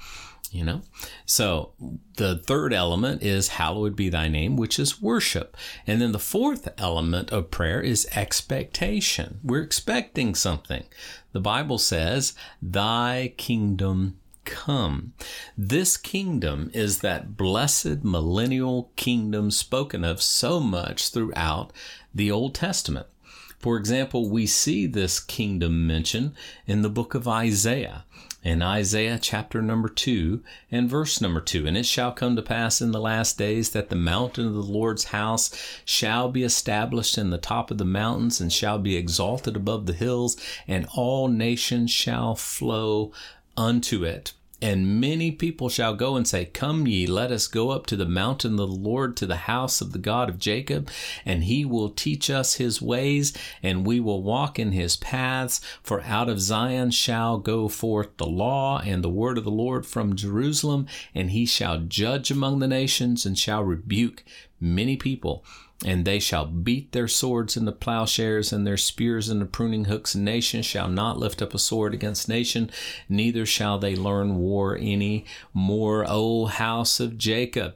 You 0.53 0.65
know? 0.65 0.83
So 1.27 1.73
the 2.17 2.39
third 2.39 2.73
element 2.73 3.23
is 3.23 3.49
hallowed 3.49 3.97
be 3.97 4.09
thy 4.09 4.29
name, 4.29 4.57
which 4.57 4.79
is 4.79 5.03
worship. 5.03 5.57
And 5.87 6.01
then 6.01 6.13
the 6.13 6.19
fourth 6.19 6.69
element 6.79 7.31
of 7.31 7.51
prayer 7.51 7.81
is 7.81 8.09
expectation. 8.15 9.41
We're 9.43 9.63
expecting 9.63 10.35
something. 10.35 10.85
The 11.33 11.41
Bible 11.41 11.79
says, 11.79 12.35
Thy 12.63 13.35
kingdom 13.37 14.19
come. 14.47 15.13
This 15.59 15.99
kingdom 15.99 16.71
is 16.73 17.01
that 17.01 17.37
blessed 17.37 18.05
millennial 18.05 18.91
kingdom 18.97 19.51
spoken 19.51 20.05
of 20.05 20.23
so 20.23 20.61
much 20.61 21.11
throughout 21.11 21.73
the 22.15 22.31
Old 22.31 22.55
Testament. 22.55 23.09
For 23.59 23.77
example, 23.77 24.31
we 24.31 24.47
see 24.47 24.87
this 24.87 25.19
kingdom 25.19 25.87
mentioned 25.87 26.35
in 26.67 26.83
the 26.83 26.89
book 26.89 27.15
of 27.15 27.27
Isaiah. 27.27 28.05
in 28.47 28.63
Isaiah 28.63 29.19
chapter 29.21 29.61
number 29.61 29.89
2 29.89 30.41
and 30.71 30.89
verse 30.89 31.21
number 31.21 31.41
2. 31.41 31.67
And 31.67 31.77
it 31.77 31.85
shall 31.85 32.13
come 32.13 32.37
to 32.37 32.43
pass 32.43 32.81
in 32.81 32.93
the 32.93 33.01
last 33.01 33.37
days 33.37 33.71
that 33.71 33.89
the 33.89 33.97
mountain 33.97 34.47
of 34.47 34.55
the 34.55 34.63
Lord's 34.63 35.07
house 35.07 35.51
shall 35.85 36.31
be 36.31 36.45
established 36.45 37.19
in 37.19 37.31
the 37.31 37.39
top 37.39 37.73
of 37.73 37.79
the 37.79 37.85
mountains 37.85 38.41
and 38.41 38.53
shall 38.53 38.79
be 38.79 38.95
exalted 38.95 39.57
above 39.57 39.87
the 39.87 39.93
hills, 39.93 40.37
and 40.69 40.87
all 40.95 41.27
nations 41.27 41.91
shall 41.91 42.37
flow 42.37 43.11
unto 43.57 44.05
it. 44.05 44.33
And 44.63 45.01
many 45.03 45.31
people 45.33 45.69
shall 45.69 45.95
go 45.95 46.17
and 46.17 46.27
say, 46.27 46.47
Come 46.47 46.87
ye, 46.87 47.07
let 47.07 47.31
us 47.31 47.47
go 47.47 47.71
up 47.71 47.85
to 47.87 47.97
the 47.97 48.07
mountain 48.07 48.53
of 48.53 48.57
the 48.57 48.67
Lord, 48.67 49.15
to 49.19 49.27
the 49.27 49.37
house 49.37 49.83
of 49.83 49.93
the 49.93 49.99
God 49.99 50.31
of 50.31 50.39
Jacob, 50.39 50.89
and 51.27 51.45
he 51.45 51.67
will 51.67 51.91
teach 51.91 52.31
us 52.31 52.55
his 52.55 52.81
ways, 52.81 53.35
and 53.63 53.87
we 53.87 54.01
will 54.01 54.23
walk 54.23 54.59
in 54.59 54.73
his 54.73 54.97
paths. 54.97 55.61
For 55.83 56.01
out 56.03 56.31
of 56.31 56.41
Zion 56.41 56.91
shall 56.91 57.37
go 57.39 57.69
forth 57.69 58.17
the 58.17 58.27
law 58.27 58.81
and 58.81 59.05
the 59.05 59.11
word 59.11 59.37
of 59.37 59.45
the 59.45 59.51
Lord 59.51 59.85
from 59.85 60.17
Jerusalem, 60.17 60.87
and 61.15 61.33
he 61.33 61.45
shall 61.45 61.79
judge 61.81 62.31
among 62.31 62.59
the 62.59 62.69
nations, 62.69 63.27
and 63.27 63.39
shall 63.39 63.63
rebuke 63.63 64.25
many 64.61 64.97
people 64.97 65.45
and 65.85 66.05
they 66.05 66.19
shall 66.19 66.47
beat 66.47 66.93
their 66.93 67.09
swords 67.09 67.57
into 67.57 67.73
plowshares 67.73 68.53
and 68.53 68.67
their 68.67 68.79
spears 68.79 69.29
into 69.29 69.45
pruning 69.45 69.85
hooks. 69.85 70.15
Nation 70.15 70.63
shall 70.63 70.89
not 70.89 71.19
lift 71.19 71.43
up 71.43 71.53
a 71.53 71.59
sword 71.59 71.93
against 71.93 72.29
nation, 72.29 72.71
neither 73.09 73.45
shall 73.45 73.79
they 73.79 73.95
learn 73.95 74.37
war 74.37 74.77
any 74.77 75.25
more. 75.53 76.05
O 76.09 76.47
house 76.47 76.99
of 76.99 77.19
Jacob, 77.19 77.75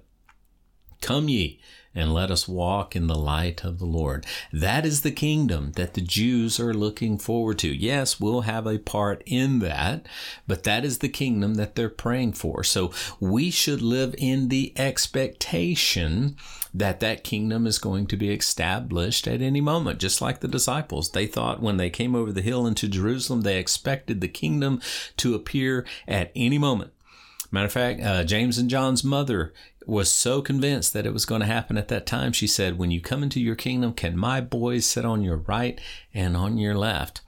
come 1.03 1.29
ye 1.29 1.61
and 1.94 2.14
let 2.14 2.30
us 2.30 2.47
walk 2.47 2.94
in 2.94 3.06
the 3.06 3.16
light 3.18 3.64
of 3.64 3.78
the 3.78 3.87
Lord. 3.87 4.25
That 4.52 4.87
is 4.87 5.02
the 5.02 5.11
kingdom 5.11 5.73
that 5.73 5.94
the 5.94 6.00
Jews 6.00 6.61
are 6.61 6.73
looking 6.73 7.18
forward 7.18 7.59
to. 7.61 7.68
Yes, 7.68 8.20
we'll 8.20 8.42
have 8.42 8.66
a 8.66 8.78
part 8.78 9.23
in 9.26 9.59
that, 9.61 10.06
but 10.47 10.62
that 10.64 10.85
is 10.85 10.99
the 10.99 11.09
kingdom 11.09 11.54
that 11.54 11.75
they're 11.75 11.88
praying 11.88 12.35
for. 12.35 12.62
So 12.62 12.92
we 13.18 13.50
should 13.50 13.82
live 13.82 14.14
in 14.18 14.49
the 14.49 14.73
expectation 14.76 16.37
that 16.73 17.00
that 17.00 17.25
kingdom 17.25 17.66
is 17.66 17.78
going 17.78 18.06
to 18.06 18.16
be 18.16 18.32
established 18.32 19.26
at 19.26 19.42
any 19.42 19.61
moment, 19.61 19.99
just 19.99 20.23
like 20.23 20.40
the 20.40 20.49
disciples. 20.49 21.11
They 21.11 21.26
thought 21.26 21.61
when 21.61 21.76
they 21.76 21.90
came 21.90 22.14
over 22.14 22.30
the 22.30 22.42
hill 22.42 22.66
into 22.66 22.87
Jerusalem, 22.87 23.40
they 23.40 23.59
expected 23.59 24.20
the 24.20 24.28
kingdom 24.28 24.80
to 25.16 25.35
appear 25.35 25.85
at 26.06 26.30
any 26.37 26.59
moment. 26.59 26.92
Matter 27.52 27.66
of 27.66 27.73
fact, 27.73 28.00
uh, 28.00 28.23
James 28.23 28.59
and 28.59 28.70
John's 28.70 29.02
mother 29.02 29.52
was 29.87 30.13
so 30.13 30.43
convinced 30.43 30.93
that 30.93 31.07
it 31.07 31.13
was 31.13 31.27
going 31.27 31.41
to 31.41 31.47
happen 31.47 31.79
at 31.79 31.89
that 31.89 32.07
time. 32.07 32.33
She 32.33 32.47
said, 32.47 32.79
When 32.79 32.91
you 32.91 33.01
come 33.01 33.23
into 33.23 33.41
your 33.41 33.57
kingdom, 33.57 33.93
can 33.93 34.17
my 34.17 34.41
boys 34.41 34.87
sit 34.87 35.05
on 35.05 35.23
your 35.23 35.39
right 35.39 35.81
and 36.13 36.37
on 36.37 36.59
your 36.59 36.75
left? 36.75 37.23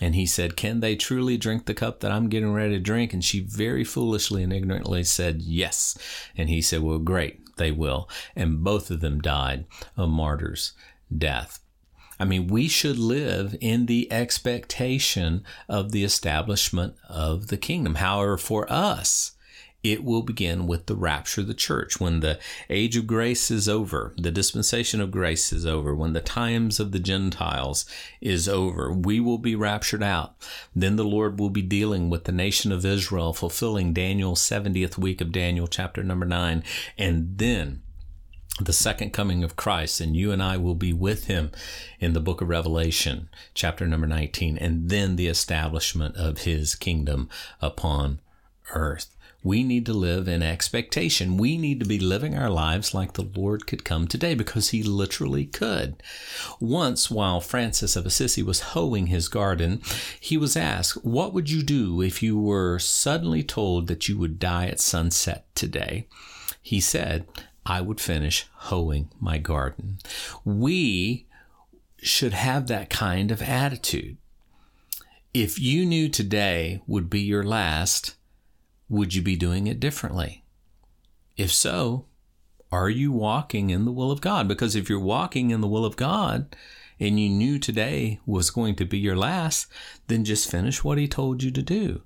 And 0.00 0.14
he 0.14 0.26
said, 0.26 0.56
Can 0.56 0.80
they 0.80 0.96
truly 0.96 1.36
drink 1.36 1.66
the 1.66 1.74
cup 1.74 2.00
that 2.00 2.12
I'm 2.12 2.28
getting 2.28 2.52
ready 2.52 2.74
to 2.74 2.80
drink? 2.80 3.12
And 3.12 3.24
she 3.24 3.40
very 3.40 3.84
foolishly 3.84 4.42
and 4.42 4.52
ignorantly 4.52 5.04
said, 5.04 5.42
Yes. 5.42 5.98
And 6.36 6.48
he 6.48 6.62
said, 6.62 6.82
Well, 6.82 6.98
great, 6.98 7.56
they 7.56 7.72
will. 7.72 8.08
And 8.36 8.62
both 8.62 8.90
of 8.90 9.00
them 9.00 9.20
died 9.20 9.66
a 9.96 10.06
martyr's 10.06 10.72
death. 11.16 11.60
I 12.20 12.24
mean, 12.24 12.48
we 12.48 12.66
should 12.66 12.98
live 12.98 13.54
in 13.60 13.86
the 13.86 14.10
expectation 14.12 15.44
of 15.68 15.92
the 15.92 16.02
establishment 16.02 16.96
of 17.08 17.46
the 17.46 17.56
kingdom. 17.56 17.96
However, 17.96 18.36
for 18.36 18.70
us, 18.70 19.32
it 19.82 20.02
will 20.02 20.22
begin 20.22 20.66
with 20.66 20.86
the 20.86 20.96
rapture 20.96 21.42
of 21.42 21.46
the 21.46 21.54
church. 21.54 22.00
When 22.00 22.20
the 22.20 22.38
age 22.68 22.96
of 22.96 23.06
grace 23.06 23.50
is 23.50 23.68
over, 23.68 24.12
the 24.16 24.30
dispensation 24.30 25.00
of 25.00 25.10
grace 25.10 25.52
is 25.52 25.64
over, 25.64 25.94
when 25.94 26.12
the 26.12 26.20
times 26.20 26.80
of 26.80 26.92
the 26.92 26.98
Gentiles 26.98 27.86
is 28.20 28.48
over, 28.48 28.92
we 28.92 29.20
will 29.20 29.38
be 29.38 29.54
raptured 29.54 30.02
out. 30.02 30.34
Then 30.74 30.96
the 30.96 31.04
Lord 31.04 31.38
will 31.38 31.50
be 31.50 31.62
dealing 31.62 32.10
with 32.10 32.24
the 32.24 32.32
nation 32.32 32.72
of 32.72 32.84
Israel, 32.84 33.32
fulfilling 33.32 33.92
Daniel's 33.92 34.40
70th 34.42 34.98
week 34.98 35.20
of 35.20 35.32
Daniel, 35.32 35.68
chapter 35.68 36.02
number 36.02 36.26
9. 36.26 36.64
And 36.96 37.38
then 37.38 37.82
the 38.60 38.72
second 38.72 39.12
coming 39.12 39.44
of 39.44 39.54
Christ, 39.54 40.00
and 40.00 40.16
you 40.16 40.32
and 40.32 40.42
I 40.42 40.56
will 40.56 40.74
be 40.74 40.92
with 40.92 41.26
him 41.26 41.52
in 42.00 42.12
the 42.12 42.20
book 42.20 42.40
of 42.40 42.48
Revelation, 42.48 43.28
chapter 43.54 43.86
number 43.86 44.08
19, 44.08 44.58
and 44.58 44.90
then 44.90 45.14
the 45.14 45.28
establishment 45.28 46.16
of 46.16 46.38
his 46.38 46.74
kingdom 46.74 47.28
upon 47.60 48.20
earth. 48.74 49.16
We 49.44 49.62
need 49.62 49.86
to 49.86 49.92
live 49.92 50.26
in 50.26 50.42
expectation. 50.42 51.36
We 51.36 51.56
need 51.56 51.78
to 51.78 51.86
be 51.86 52.00
living 52.00 52.36
our 52.36 52.50
lives 52.50 52.92
like 52.92 53.12
the 53.12 53.22
Lord 53.22 53.68
could 53.68 53.84
come 53.84 54.08
today 54.08 54.34
because 54.34 54.70
he 54.70 54.82
literally 54.82 55.46
could. 55.46 56.02
Once, 56.58 57.08
while 57.08 57.40
Francis 57.40 57.94
of 57.94 58.04
Assisi 58.04 58.42
was 58.42 58.60
hoeing 58.60 59.06
his 59.06 59.28
garden, 59.28 59.80
he 60.18 60.36
was 60.36 60.56
asked, 60.56 61.04
What 61.04 61.32
would 61.32 61.48
you 61.50 61.62
do 61.62 62.02
if 62.02 62.20
you 62.20 62.36
were 62.38 62.80
suddenly 62.80 63.44
told 63.44 63.86
that 63.86 64.08
you 64.08 64.18
would 64.18 64.40
die 64.40 64.66
at 64.66 64.80
sunset 64.80 65.46
today? 65.54 66.08
He 66.60 66.80
said, 66.80 67.26
I 67.64 67.80
would 67.80 68.00
finish 68.00 68.46
hoeing 68.52 69.10
my 69.20 69.38
garden. 69.38 69.98
We 70.44 71.26
should 71.98 72.32
have 72.32 72.66
that 72.66 72.90
kind 72.90 73.30
of 73.30 73.40
attitude. 73.40 74.16
If 75.32 75.60
you 75.60 75.86
knew 75.86 76.08
today 76.08 76.82
would 76.86 77.08
be 77.08 77.20
your 77.20 77.44
last, 77.44 78.16
would 78.88 79.14
you 79.14 79.22
be 79.22 79.36
doing 79.36 79.66
it 79.66 79.80
differently? 79.80 80.44
If 81.36 81.52
so, 81.52 82.06
are 82.70 82.90
you 82.90 83.12
walking 83.12 83.70
in 83.70 83.84
the 83.84 83.92
will 83.92 84.10
of 84.10 84.20
God? 84.20 84.48
Because 84.48 84.76
if 84.76 84.88
you're 84.88 84.98
walking 84.98 85.50
in 85.50 85.60
the 85.60 85.68
will 85.68 85.84
of 85.84 85.96
God 85.96 86.54
and 87.00 87.18
you 87.18 87.28
knew 87.28 87.58
today 87.58 88.20
was 88.26 88.50
going 88.50 88.74
to 88.76 88.84
be 88.84 88.98
your 88.98 89.16
last, 89.16 89.66
then 90.08 90.24
just 90.24 90.50
finish 90.50 90.84
what 90.84 90.98
He 90.98 91.08
told 91.08 91.42
you 91.42 91.50
to 91.50 91.62
do. 91.62 92.02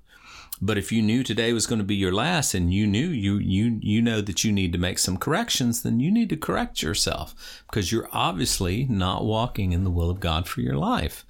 But 0.61 0.77
if 0.77 0.91
you 0.91 1.01
knew 1.01 1.23
today 1.23 1.51
was 1.51 1.67
going 1.67 1.79
to 1.79 1.85
be 1.85 1.95
your 1.95 2.13
last 2.13 2.53
and 2.53 2.73
you 2.73 2.87
knew 2.87 3.09
you 3.09 3.37
you 3.37 3.79
you 3.81 4.01
know 4.01 4.21
that 4.21 4.45
you 4.45 4.51
need 4.53 4.71
to 4.71 4.77
make 4.77 4.97
some 4.97 5.17
corrections, 5.17 5.81
then 5.81 5.99
you 5.99 6.09
need 6.09 6.29
to 6.29 6.37
correct 6.37 6.81
yourself 6.81 7.63
because 7.67 7.91
you're 7.91 8.07
obviously 8.13 8.85
not 8.85 9.25
walking 9.25 9.73
in 9.73 9.83
the 9.83 9.91
will 9.91 10.09
of 10.09 10.21
God 10.21 10.47
for 10.47 10.61
your 10.61 10.77
life. 10.77 11.25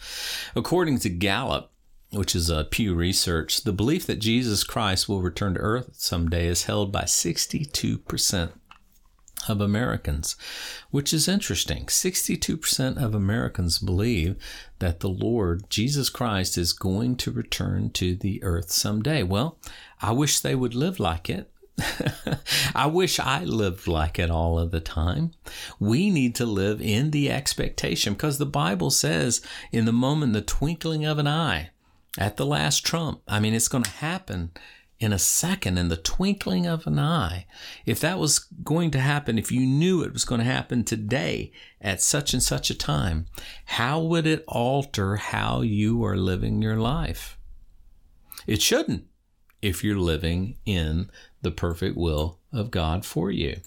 According 0.56 1.00
to 1.00 1.10
Gallup, 1.10 1.72
which 2.14 2.36
is 2.36 2.50
a 2.50 2.66
Pew 2.66 2.94
Research, 2.94 3.64
the 3.64 3.74
belief 3.74 4.06
that 4.06 4.20
Jesus 4.20 4.64
Christ 4.64 5.10
will 5.10 5.22
return 5.22 5.56
to 5.56 5.60
earth 5.60 5.92
someday 5.94 6.48
is 6.48 6.64
held 6.64 6.92
by 6.92 7.04
62% 7.04 8.52
of 9.50 9.60
Americans, 9.60 10.36
which 10.92 11.14
is 11.14 11.28
interesting. 11.28 11.86
62% 11.88 13.04
of 13.04 13.16
Americans 13.16 13.80
believe 13.80 14.36
that 14.80 15.00
the 15.00 15.10
Lord 15.10 15.70
Jesus 15.70 16.10
Christ 16.10 16.58
is 16.58 16.72
going 16.72 17.16
to 17.18 17.32
return 17.32 17.90
to 17.92 18.16
the 18.16 18.42
earth 18.44 18.72
someday. 18.72 19.24
Well, 19.24 19.58
I 20.02 20.12
wish 20.12 20.40
they 20.40 20.56
would 20.56 20.76
live 20.76 21.00
like 21.00 21.30
it. 21.30 21.50
I 22.76 22.86
wish 22.86 23.20
I 23.20 23.44
lived 23.44 23.88
like 23.88 24.20
it 24.20 24.30
all 24.30 24.60
of 24.60 24.70
the 24.70 24.80
time. 24.80 25.32
We 25.80 26.12
need 26.12 26.36
to 26.36 26.46
live 26.46 26.80
in 26.80 27.10
the 27.10 27.32
expectation 27.32 28.14
because 28.14 28.38
the 28.38 28.46
Bible 28.46 28.92
says, 28.92 29.42
in 29.72 29.86
the 29.86 29.92
moment, 29.92 30.34
the 30.34 30.42
twinkling 30.42 31.04
of 31.04 31.18
an 31.18 31.28
eye, 31.28 31.72
at 32.18 32.38
the 32.38 32.46
last 32.46 32.86
trump. 32.86 33.22
I 33.28 33.40
mean, 33.40 33.54
it's 33.54 33.68
going 33.68 33.84
to 33.84 33.90
happen 33.90 34.52
in 35.00 35.12
a 35.12 35.20
second, 35.20 35.78
in 35.78 35.90
the 35.90 35.98
twinkling 35.98 36.66
of 36.66 36.88
an 36.88 36.98
eye. 36.98 37.46
If 37.86 38.00
that 38.00 38.20
was 38.20 38.40
going 38.40 38.92
to 38.92 39.00
happen, 39.00 39.38
if 39.38 39.52
you 39.52 39.66
knew 39.66 40.02
it 40.02 40.14
was 40.14 40.24
going 40.24 40.40
to 40.40 40.46
happen 40.46 40.84
today 40.84 41.52
at 41.82 42.02
such 42.02 42.34
and 42.34 42.42
such 42.42 42.70
a 42.70 42.78
time, 42.78 43.26
how 43.66 44.00
would 44.02 44.26
it 44.26 44.46
alter 44.48 45.18
how 45.18 45.62
you 45.62 46.06
are 46.06 46.16
living 46.16 46.62
your 46.62 46.78
life? 46.78 47.38
It 48.48 48.62
shouldn't 48.62 49.06
if 49.62 49.84
you're 49.84 49.98
living 49.98 50.58
in 50.66 51.10
the 51.42 51.52
perfect 51.52 51.98
will 51.98 52.40
of 52.54 52.72
God 52.72 53.06
for 53.06 53.32
you. 53.32 53.60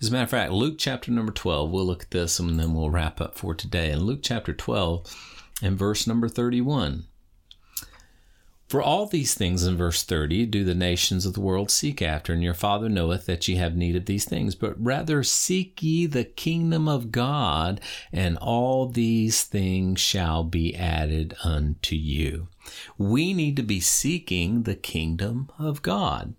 As 0.00 0.08
a 0.08 0.12
matter 0.12 0.24
of 0.24 0.30
fact, 0.30 0.52
Luke 0.52 0.76
chapter 0.78 1.10
number 1.10 1.32
12, 1.32 1.70
we'll 1.70 1.86
look 1.86 2.02
at 2.02 2.10
this 2.10 2.38
and 2.38 2.58
then 2.58 2.74
we'll 2.74 2.90
wrap 2.90 3.20
up 3.20 3.38
for 3.38 3.54
today. 3.54 3.92
In 3.92 4.00
Luke 4.00 4.20
chapter 4.22 4.52
12 4.52 5.06
and 5.62 5.78
verse 5.78 6.06
number 6.06 6.28
31, 6.28 7.04
for 8.72 8.80
all 8.80 9.04
these 9.04 9.34
things 9.34 9.64
in 9.64 9.76
verse 9.76 10.02
30 10.02 10.46
do 10.46 10.64
the 10.64 10.74
nations 10.74 11.26
of 11.26 11.34
the 11.34 11.42
world 11.42 11.70
seek 11.70 12.00
after, 12.00 12.32
and 12.32 12.42
your 12.42 12.54
Father 12.54 12.88
knoweth 12.88 13.26
that 13.26 13.46
ye 13.46 13.56
have 13.56 13.76
need 13.76 13.94
of 13.94 14.06
these 14.06 14.24
things. 14.24 14.54
But 14.54 14.82
rather 14.82 15.22
seek 15.22 15.82
ye 15.82 16.06
the 16.06 16.24
kingdom 16.24 16.88
of 16.88 17.12
God, 17.12 17.82
and 18.10 18.38
all 18.38 18.88
these 18.88 19.44
things 19.44 20.00
shall 20.00 20.42
be 20.42 20.74
added 20.74 21.34
unto 21.44 21.94
you. 21.94 22.48
We 22.96 23.34
need 23.34 23.56
to 23.56 23.62
be 23.62 23.78
seeking 23.78 24.62
the 24.62 24.74
kingdom 24.74 25.50
of 25.58 25.82
God. 25.82 26.32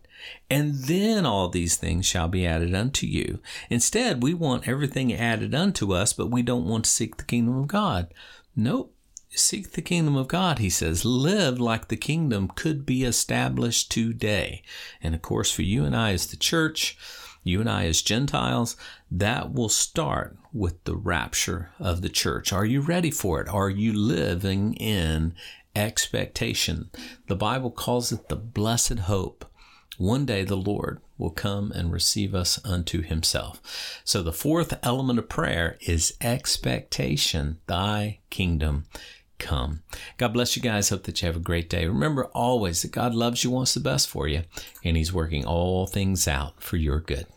And 0.49 0.73
then 0.73 1.27
all 1.27 1.49
these 1.49 1.77
things 1.77 2.07
shall 2.07 2.29
be 2.29 2.47
added 2.47 2.73
unto 2.73 3.05
you. 3.05 3.41
Instead, 3.69 4.23
we 4.23 4.33
want 4.33 4.67
everything 4.67 5.13
added 5.13 5.53
unto 5.53 5.93
us, 5.93 6.13
but 6.13 6.31
we 6.31 6.41
don't 6.41 6.65
want 6.65 6.85
to 6.85 6.89
seek 6.89 7.17
the 7.17 7.25
kingdom 7.25 7.59
of 7.59 7.67
God. 7.67 8.11
Nope 8.55 8.92
seek 9.35 9.71
the 9.71 9.81
kingdom 9.81 10.15
of 10.15 10.27
God, 10.27 10.59
he 10.59 10.69
says. 10.69 11.05
Live 11.05 11.59
like 11.59 11.87
the 11.87 11.97
kingdom 11.97 12.47
could 12.47 12.85
be 12.85 13.03
established 13.03 13.91
today. 13.91 14.63
And 15.01 15.13
of 15.15 15.21
course, 15.21 15.51
for 15.51 15.63
you 15.63 15.85
and 15.85 15.95
I 15.95 16.11
as 16.13 16.27
the 16.27 16.37
church, 16.37 16.97
you 17.43 17.59
and 17.59 17.69
I 17.69 17.85
as 17.85 18.01
Gentiles, 18.01 18.75
that 19.11 19.53
will 19.53 19.69
start 19.69 20.37
with 20.51 20.83
the 20.83 20.95
rapture 20.95 21.71
of 21.79 22.01
the 22.01 22.09
church. 22.09 22.53
Are 22.53 22.65
you 22.65 22.81
ready 22.81 23.11
for 23.11 23.41
it? 23.41 23.49
Are 23.49 23.69
you 23.69 23.91
living 23.93 24.75
in 24.75 25.33
expectation. 25.75 26.89
The 27.27 27.35
Bible 27.35 27.71
calls 27.71 28.11
it 28.11 28.29
the 28.29 28.35
blessed 28.35 28.99
hope. 28.99 29.45
One 29.97 30.25
day 30.25 30.43
the 30.43 30.57
Lord 30.57 31.01
will 31.17 31.29
come 31.29 31.71
and 31.71 31.91
receive 31.91 32.33
us 32.33 32.59
unto 32.65 33.01
himself. 33.01 34.01
So 34.03 34.23
the 34.23 34.33
fourth 34.33 34.77
element 34.83 35.19
of 35.19 35.29
prayer 35.29 35.77
is 35.81 36.17
expectation. 36.19 37.59
Thy 37.67 38.19
kingdom 38.29 38.85
come. 39.43 39.83
God 40.17 40.33
bless 40.33 40.55
you 40.55 40.61
guys. 40.61 40.89
Hope 40.89 41.03
that 41.03 41.21
you 41.21 41.25
have 41.27 41.35
a 41.35 41.39
great 41.39 41.69
day. 41.69 41.85
Remember 41.85 42.25
always 42.27 42.81
that 42.81 42.91
God 42.91 43.13
loves 43.13 43.43
you, 43.43 43.51
wants 43.51 43.73
the 43.73 43.79
best 43.79 44.07
for 44.07 44.27
you, 44.27 44.43
and 44.83 44.97
He's 44.97 45.13
working 45.13 45.45
all 45.45 45.85
things 45.85 46.27
out 46.27 46.61
for 46.61 46.77
your 46.77 46.99
good. 46.99 47.27